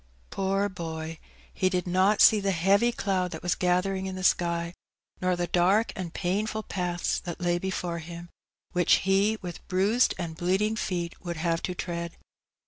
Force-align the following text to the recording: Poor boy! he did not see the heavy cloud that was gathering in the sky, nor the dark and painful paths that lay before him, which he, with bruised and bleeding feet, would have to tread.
Poor 0.31 0.67
boy! 0.67 1.19
he 1.53 1.69
did 1.69 1.85
not 1.85 2.21
see 2.21 2.39
the 2.39 2.49
heavy 2.49 2.91
cloud 2.91 3.29
that 3.29 3.43
was 3.43 3.53
gathering 3.53 4.07
in 4.07 4.15
the 4.15 4.23
sky, 4.23 4.73
nor 5.21 5.35
the 5.35 5.45
dark 5.45 5.93
and 5.95 6.11
painful 6.15 6.63
paths 6.63 7.19
that 7.19 7.39
lay 7.39 7.59
before 7.59 7.99
him, 7.99 8.27
which 8.71 8.93
he, 9.05 9.37
with 9.43 9.63
bruised 9.67 10.15
and 10.17 10.35
bleeding 10.37 10.75
feet, 10.75 11.23
would 11.23 11.37
have 11.37 11.61
to 11.61 11.75
tread. 11.75 12.17